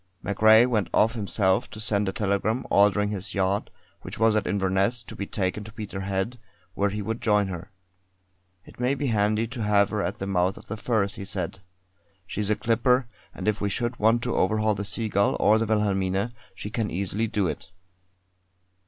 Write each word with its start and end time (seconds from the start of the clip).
MacRae 0.23 0.65
went 0.65 0.87
off 0.95 1.13
himself 1.13 1.69
to 1.69 1.79
send 1.79 2.09
a 2.09 2.11
telegram 2.11 2.65
ordering 2.71 3.09
his 3.09 3.35
yacht, 3.35 3.69
which 4.01 4.17
was 4.17 4.35
at 4.35 4.47
Inverness, 4.47 5.03
to 5.03 5.15
be 5.15 5.27
taken 5.27 5.63
to 5.63 5.71
Peterhead, 5.71 6.39
where 6.73 6.89
he 6.89 7.03
would 7.03 7.21
join 7.21 7.49
her. 7.49 7.69
"It 8.65 8.79
may 8.79 8.95
be 8.95 9.05
handy 9.13 9.45
to 9.49 9.61
have 9.61 9.91
her 9.91 10.01
at 10.01 10.17
the 10.17 10.25
mouth 10.25 10.57
of 10.57 10.65
the 10.69 10.75
Firth," 10.75 11.13
he 11.13 11.23
said. 11.25 11.59
"She's 12.25 12.49
a 12.49 12.55
clipper, 12.55 13.05
and 13.31 13.47
if 13.47 13.61
we 13.61 13.69
should 13.69 13.99
want 13.99 14.23
to 14.23 14.35
overhaul 14.35 14.73
the 14.73 14.85
Seagull 14.85 15.37
or 15.39 15.59
the 15.59 15.67
Wilhelmina, 15.67 16.31
she 16.55 16.71
can 16.71 16.89
easily 16.89 17.27
do 17.27 17.45
it." 17.45 17.69